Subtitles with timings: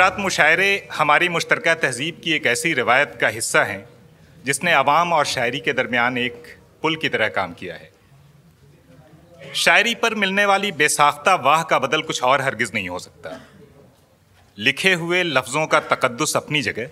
[0.00, 3.84] हज़रत मुशायरे हमारी मुश्तरक तहज़ीब की एक ऐसी रवायत का हिस्सा हैं,
[4.44, 6.46] जिसने आवाम और शायरी के दरमियान एक
[6.82, 7.90] पुल की तरह काम किया है।
[9.54, 13.36] शायरी पर मिलने वाली बेसाख्ता वाह का बदल कुछ और हरगिज़ नहीं हो सकता।
[14.58, 16.88] लिखे हुए लफ्ज़ों का तकदस अपनी जगह,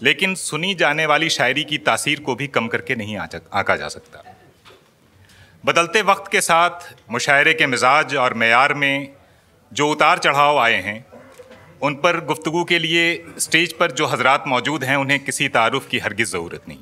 [0.00, 4.24] लेकिन सुनी जाने वाली शायरी की तासीर को भी कम करके नहीं आका जा सकता।
[5.64, 9.08] बदलते वक्त के साथ मुशायरे के मिजाज और मैार में
[9.72, 10.98] जो उतार चढ़ाव आए हैं
[11.82, 15.98] उन पर गुफ्तु के लिए स्टेज पर जो हजरात मौजूद हैं, उन्हें किसी तारुफ की
[15.98, 16.78] हरगिज़ ज़रूरत नहीं।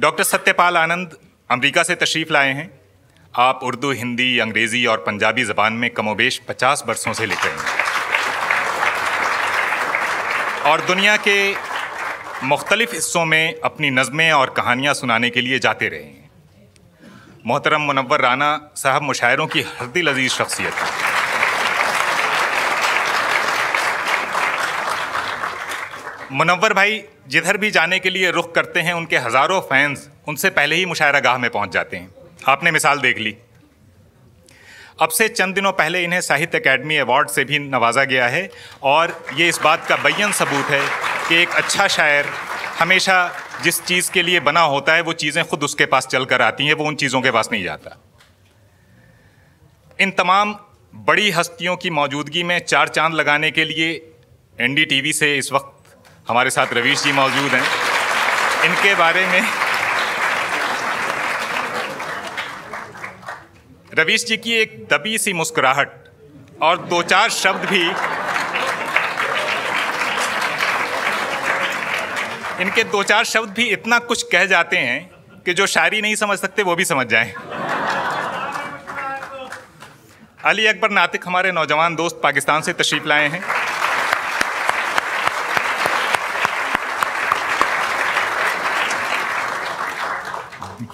[0.00, 1.16] डॉक्टर सत्यपाल आनंद
[1.50, 2.80] अमेरिका से तशरीफ़ लाए हैं।
[3.36, 7.82] आप उर्दू, हिंदी, अंग्रेज़ी और पंजाबी ज़बान में कमोबेश पचास बरसों से लिख रहे हैं।
[10.62, 11.54] और दुनिया के
[12.44, 16.30] मुख्तलिफ़ हिस्सों में अपनी नज़में और कहानियाँ सुनाने के लिए जाते रहे हैं।
[17.46, 21.11] मोहतरम मुनवर राना साहब मुशायरों की हरदिल अज़ीज़ शख्सियत हैं।
[26.32, 30.76] मुनवर भाई जिधर भी जाने के लिए रुख करते हैं, उनके हज़ारों फैंस उनसे पहले
[30.76, 32.08] ही मुशायरा गाह में पहुँच जाते हैं।
[32.48, 33.36] आपने मिसाल देख ली।
[35.00, 38.48] अब से चंद दिनों पहले इन्हें साहित्य अकेडमी अवार्ड से भी नवाजा गया है
[38.82, 40.80] और ये इस बात का बैन सबूत है
[41.28, 42.26] कि एक अच्छा शायर
[42.78, 43.18] हमेशा
[43.64, 46.66] जिस चीज़ के लिए बना होता है, वो चीज़ें खुद उसके पास चल कर आती
[46.66, 47.98] हैं, वो उन चीज़ों के पास नहीं जाता।
[50.00, 50.54] इन तमाम
[50.94, 53.92] बड़ी हस्तियों की मौजूदगी में चार चाँद लगाने के लिए
[54.58, 55.71] एनडीटीवी से इस वक्त
[56.26, 57.64] हमारे साथ रवीश जी मौजूद हैं
[58.64, 59.42] इनके बारे में
[63.98, 65.90] रवीश जी की एक दबी सी मुस्कुराहट
[66.62, 67.82] और दो चार शब्द भी
[72.62, 75.00] इनके दो चार शब्द भी इतना कुछ कह जाते हैं
[75.46, 77.32] कि जो शायरी नहीं समझ सकते, वो भी समझ जाएँ।
[80.44, 83.42] अली अकबर नातिक हमारे नौजवान दोस्त पाकिस्तान से तशरीफ़ लाए हैं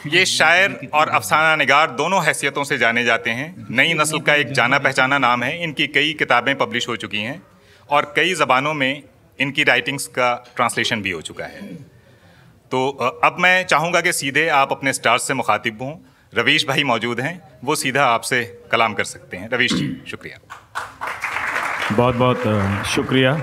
[0.07, 4.53] ये शायर और अफसाना निगार दोनों हैसियतों से जाने जाते हैं। नई नस्ल का एक
[4.53, 7.41] जाना पहचाना नाम है। इनकी कई किताबें पब्लिश हो चुकी हैं
[7.89, 9.03] और कई ज़बानों में
[9.39, 11.67] इनकी राइटिंग्स का ट्रांसलेशन भी हो चुका है।
[12.73, 12.89] तो
[13.25, 15.93] अब मैं चाहूँगा कि सीधे आप अपने स्टार्स से मुखातिब हों।
[16.33, 18.43] रवीश भाई मौजूद हैं। वो सीधा आपसे
[18.73, 20.39] कलाम कर सकते हैं। रवीश जी, शुक्रिया।
[21.93, 23.37] बहुत बहुत शुक्रिया।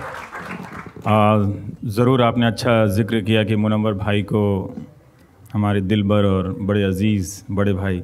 [1.96, 4.44] ज़रूर आपने अच्छा ज़िक्र किया कि मुनवर भाई को
[5.56, 8.02] हमारे दिलबर और बड़े अज़ीज़, बड़े भाई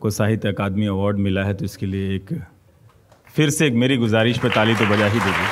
[0.00, 2.28] को साहित्य अकादमी अवार्ड मिला है तो इसके लिए एक,
[3.34, 5.48] फिर से एक मेरी गुजारिश पर ताली तो बजा ही देगी।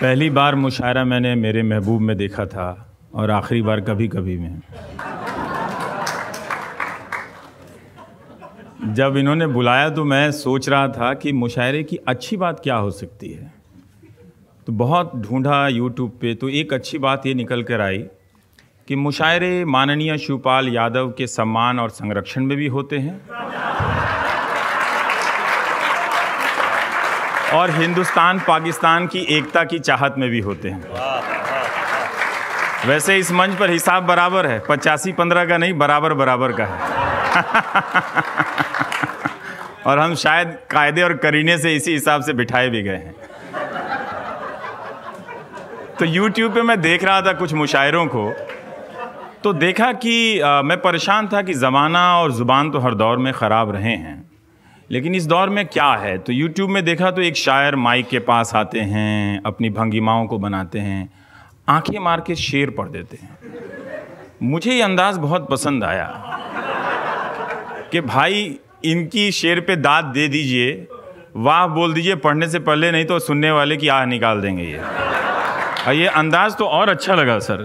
[0.00, 4.60] पहली बार मुशायरा मैंने मेरे महबूब में देखा था, और आखिरी बार कभी कभी में।
[8.94, 12.90] जब इन्होंने बुलाया तो मैं सोच रहा था कि मुशायरे की अच्छी बात क्या हो
[12.92, 13.61] सकती है।
[14.66, 18.04] तो बहुत ढूंढा यूट्यूब पे तो एक अच्छी बात ये निकल कर आई
[18.88, 23.20] कि मुशायरे माननीय शिवपाल यादव के सम्मान और संरक्षण में भी होते हैं।
[27.52, 30.84] और हिंदुस्तान, पाकिस्तान की एकता की चाहत में भी होते हैं।
[32.86, 37.02] वैसे इस मंच पर हिसाब बराबर है, पचासी पंद्रह का नहीं बराबर बराबर का है।
[39.86, 43.14] और हम शायद कायदे और करीने से इसी हिसाब से बिठाए भी गए हैं।
[46.02, 48.22] तो YouTube पे मैं देख रहा था कुछ मुशायरों को।
[49.44, 53.32] तो देखा कि आ, मैं परेशान था कि ज़माना और ज़ुबान तो हर दौर में
[53.32, 54.30] ख़राब रहे हैं।
[54.90, 56.16] लेकिन इस दौर में क्या है?
[56.18, 60.38] तो YouTube में देखा तो एक शायर माइक के पास आते हैं अपनी भंगिमाओं को
[60.38, 61.08] बनाते हैं
[61.68, 63.38] आँखें मार के शेर पढ़ देते हैं।
[64.42, 66.10] मुझे ये अंदाज़ बहुत पसंद आया
[67.92, 70.86] कि भाई इनकी शेर पे दाद दे दीजिए
[71.36, 74.80] वाह बोल दीजिए पढ़ने से पहले नहीं तो सुनने वाले की आह निकाल देंगे ये।
[75.90, 77.62] ये अंदाज तो और अच्छा लगा सर।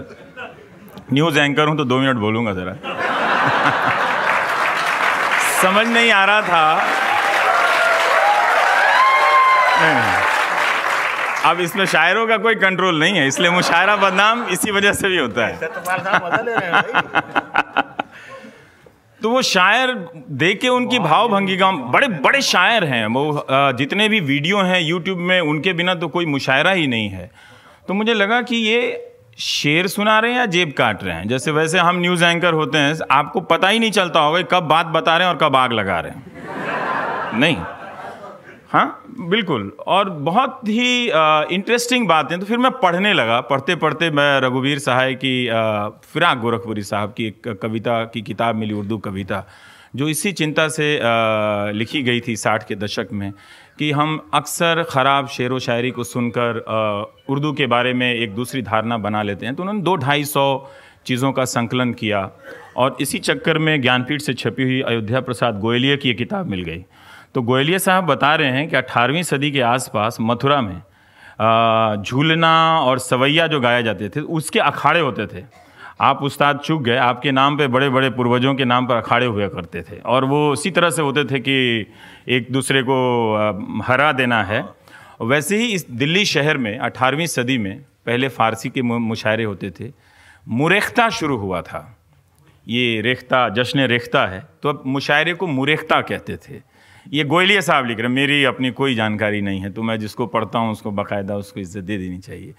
[1.12, 2.72] न्यूज़ एंकर हूँ तो दो मिनट बोलूँगा ज़रा।
[5.62, 6.62] समझ नहीं आ रहा था।
[11.44, 15.18] अब इसमें शायरों का कोई कंट्रोल नहीं है इसलिए मुशायरा बदनाम इसी वजह से भी
[15.18, 15.70] होता है।
[19.20, 19.94] तो वो शायर
[20.40, 23.46] देख के उनकी भाव भंगिका बड़े बड़े शायर हैं। वो
[23.78, 27.30] जितने भी वीडियो हैं यूट्यूब में उनके बिना तो कोई मुशायरा ही नहीं है।
[27.88, 28.80] तो मुझे लगा कि ये
[29.38, 31.28] शेर सुना रहे हैं या जेब काट रहे हैं?
[31.28, 34.86] जैसे वैसे हम न्यूज़ एंकर होते हैं आपको पता ही नहीं चलता होगा कब बात
[34.86, 37.56] बता रहे हैं और कब आग लगा रहे हैं। नहीं।
[38.72, 41.06] हाँ बिल्कुल। और बहुत ही
[41.54, 45.32] इंटरेस्टिंग बातें। तो फिर मैं पढ़ने लगा। पढ़ते पढ़ते मैं रघुवीर सहाय की
[46.12, 49.46] फिराक गोरखपुरी साहब की एक कविता की किताब मिली उर्दू कविता
[49.96, 53.32] जो इसी चिंता से आ, लिखी गई थी साठ के दशक में।
[53.78, 56.58] कि हम अक्सर ख़राब शेर व शायरी को सुनकर
[57.30, 60.44] उर्दू के बारे में एक दूसरी धारणा बना लेते हैं। तो उन्होंने दो ढाई सौ
[61.06, 62.30] चीज़ों का संकलन किया
[62.76, 66.62] और इसी चक्कर में ज्ञानपीठ से छपी हुई अयोध्या प्रसाद गोयलिया की एक किताब मिल
[66.62, 66.84] गई।
[67.34, 70.82] तो गोयलिया साहब बता रहे हैं कि अठारहवीं सदी के आसपास मथुरा में
[72.02, 75.42] झूलना और सवैया जो गाए जाते थे, उसके अखाड़े होते थे।
[76.00, 79.48] आप उस्ताद चुक गए, आपके नाम पे बड़े बड़े पूर्वजों के नाम पर अखाड़े हुआ
[79.48, 81.86] करते थे। और वो इसी तरह से होते थे कि
[82.28, 84.64] एक दूसरे को हरा देना है।
[85.22, 89.92] वैसे ही इस दिल्ली शहर में, अठारहवीं सदी में, पहले फ़ारसी के मुशायरे होते थे।
[90.46, 91.84] मुरेख्ता शुरू हुआ था।
[92.66, 96.60] ये रेख्ता जश्न रेख्ता है। तो अब मुशायरे को मुरेख्ता कहते थे।
[97.06, 100.58] ये गोयलिया साहब लिख रहे मेरी अपनी कोई जानकारी नहीं है तो मैं जिसको पढ़ता
[100.58, 102.54] हूँ, उसको बाकायदा उसको इज़्ज़त दे देनी चाहिए।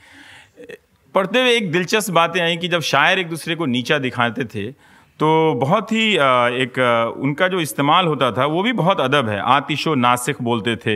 [1.15, 4.71] पढ़ते हुए एक दिलचस्प बातें आई कि जब शायर एक दूसरे को नीचा दिखाते थे
[5.19, 5.29] तो
[5.59, 6.05] बहुत ही
[6.63, 6.77] एक
[7.19, 10.95] उनका जो इस्तेमाल होता था, वो भी बहुत अदब है। आतिशो नासिक बोलते थे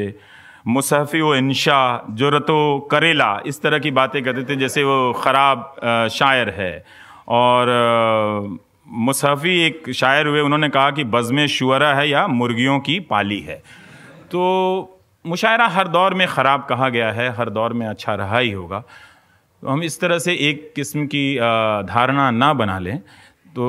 [0.67, 1.79] मुसहफ़ी व इंशा
[2.11, 5.75] जरतो करेला, इस तरह की बातें करते थे, जैसे वो ख़राब
[6.11, 6.85] शायर है।
[7.29, 7.67] और
[8.87, 13.61] मुसहफ़ी एक शायर हुए, उन्होंने कहा कि बज़म शुरा है या मुर्गियों की पाली है।
[14.31, 14.39] तो
[15.25, 18.83] मुशायरा हर दौर में ख़राब कहा गया है, हर दौर में अच्छा रहा ही होगा।
[19.63, 21.35] तो हम इस तरह से एक किस्म की
[21.87, 22.97] धारणा ना बना लें।
[23.55, 23.65] तो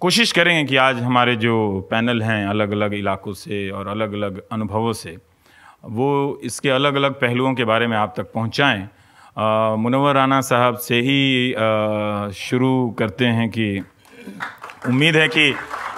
[0.00, 1.54] कोशिश करेंगे कि आज हमारे जो
[1.90, 5.16] पैनल हैं अलग अलग इलाकों से और अलग अलग अनुभवों से,
[5.84, 8.88] वो इसके अलग अलग पहलुओं के बारे में आप तक पहुँचाएँ।
[9.78, 11.54] मुनवर राना साहब से ही
[12.40, 13.68] शुरू करते हैं कि
[14.88, 15.48] उम्मीद है कि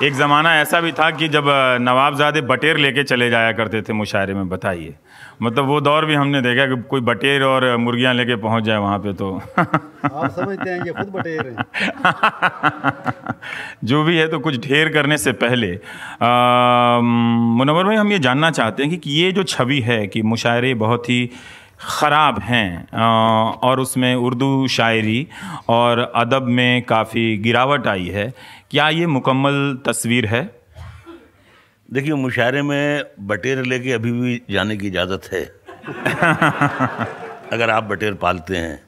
[0.07, 1.45] एक ज़माना ऐसा भी था कि जब
[1.81, 4.95] नवाबजादे बटेर लेके चले जाया करते थे मुशायरे में, बताइए।
[5.43, 8.99] मतलब वो दौर भी हमने देखा कि कोई बटेर और मुर्गियाँ लेके पहुँच जाए वहाँ
[8.99, 11.65] पे तो। आप समझते हैं ये खुद बटेर हैं।
[13.85, 15.73] जो भी है तो कुछ ढेर करने से पहले
[17.59, 21.09] मुनवर भाई हम ये जानना चाहते हैं कि ये जो छवि है कि मुशायरे बहुत
[21.11, 21.31] ही
[21.81, 22.89] ख़राब हैं
[23.63, 25.27] और उसमें उर्दू शायरी
[25.69, 28.33] और अदब में काफ़ी गिरावट आई है
[28.71, 30.66] क्या ये मुकम्मल तस्वीर है?
[31.93, 35.45] देखिए मुशायरे में बटेर लेके अभी भी जाने की इजाज़त है।
[37.53, 38.83] अगर आप बटेर पालते हैं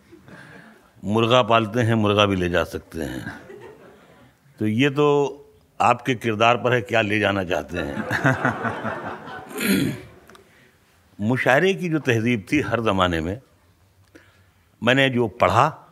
[1.04, 3.40] मुर्गा पालते हैं मुर्गा भी ले जा सकते हैं।
[4.58, 5.46] तो ये तो
[5.80, 8.04] आपके किरदार पर है क्या ले जाना चाहते हैं?
[11.20, 13.40] मुशायरे की जो तहजीब थी हर ज़माने में
[14.82, 15.88] मैंने जो पढ़ा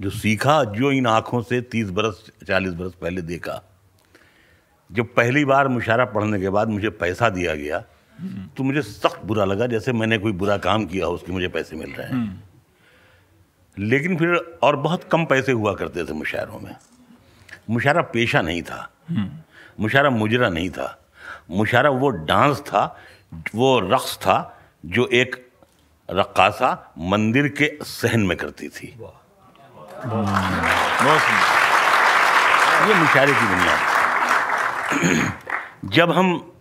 [0.00, 3.69] जो सीखा जो इन आँखों से तीस बरस चालीस बरस पहले देखा
[4.92, 7.78] जब पहली बार मुशायरा पढ़ने के बाद मुझे पैसा दिया गया
[8.56, 11.76] तो मुझे सख्त बुरा लगा जैसे मैंने कोई बुरा काम किया हो उसके मुझे पैसे
[11.76, 12.42] मिल रहे हैं।
[13.78, 16.76] लेकिन फिर और बहुत कम पैसे हुआ करते थे मुशायरों में।
[17.70, 18.90] मुशारा पेशा नहीं था।
[19.80, 20.96] मुशारा मुजरा नहीं था।
[21.50, 22.84] मुशारा वो डांस था
[23.54, 24.36] वो रक्स था
[24.86, 25.36] जो एक
[26.08, 28.86] रक्कासा मंदिर के सहन में करती थी।
[32.88, 33.89] ये मुशारे की दुनिया
[34.90, 36.52] जब हम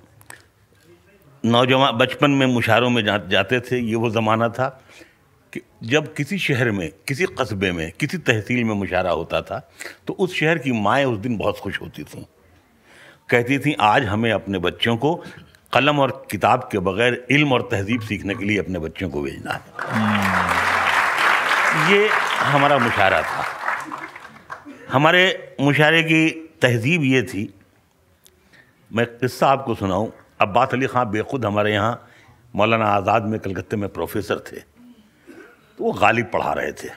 [1.43, 4.67] नौजवान, बचपन में मुशायरों में जाते थे, ये वो ज़माना था
[5.53, 9.59] कि जब किसी शहर में, किसी कस्बे में, किसी तहसील में मुशायरा होता था
[10.07, 12.23] तो उस शहर की माएँ उस दिन बहुत खुश होती थीं।
[13.29, 15.15] कहती थी, आज हमें अपने बच्चों को
[15.73, 19.51] कलम और किताब के बगैर इल्म और तहजीब सीखने के लिए अपने बच्चों को भेजना
[19.51, 19.61] है।
[21.91, 22.07] ये
[22.43, 23.45] हमारा मुशारा था।
[24.91, 26.29] हमारे मुशारे की
[26.61, 27.53] तहजीब ये थी
[28.91, 30.09] मैं किस्सा आपको सुनाऊं।
[30.41, 32.07] अब्बास अली ख़ान बेखुद हमारे यहाँ
[32.53, 36.89] मौलाना आज़ाद में कलकत्ते में प्रोफेसर थे। तो वो गालिब पढ़ा रहे थे।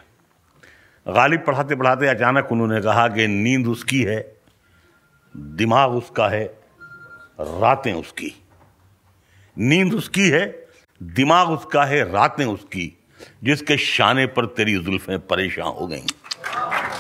[1.07, 4.21] गालिब पढ़ाते पढ़ाते अचानक उन्होंने कहा कि नींद उसकी है
[5.35, 6.45] दिमाग उसका है
[7.39, 8.35] रातें उसकी।
[9.57, 10.45] नींद उसकी है
[11.01, 12.93] दिमाग उसका है रातें उसकी
[13.45, 16.07] जिसके शाने पर तेरी जुल्फें परेशान हो गई।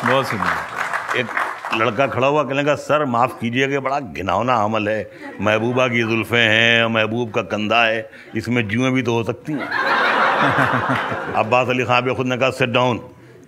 [0.04, 1.26] बहुत सुंदर एक
[1.74, 5.10] लड़का खड़ा हुआ कहने का सर माफ़ कीजिएगा बड़ा घिनौना अमल है।
[5.40, 9.68] महबूबा की जुल्फ़ें हैं महबूब का कंधा है इसमें जुएँ भी तो हो सकती हैं।
[11.34, 13.00] अब्बास अली खान भी खुद ने कहा सेट डाउन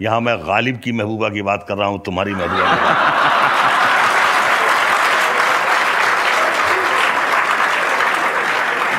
[0.03, 2.79] यहाँ मैं गालिब की महबूबा की बात कर रहा हूँ तुम्हारी महबूबा की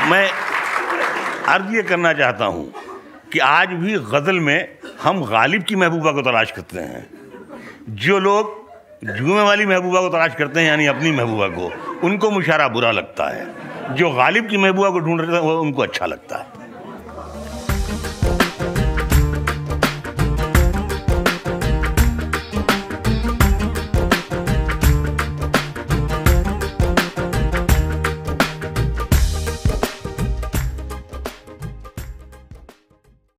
[0.09, 0.29] मैं
[1.49, 2.71] अर्ज़ ये करना चाहता हूँ
[3.33, 4.67] कि आज भी गज़ल में
[5.03, 7.07] हम गालिब की महबूबा को तलाश करते हैं।
[7.97, 8.64] जो लोग
[9.05, 11.71] जुए वाली महबूबा को तलाश करते हैं, यानी अपनी महबूबा को।
[12.03, 13.47] उनको मुशारा बुरा लगता है।
[13.95, 16.45] जो गालिब की महबूबा को ढूंढ रहे हैं, वो उनको अच्छा लगता है।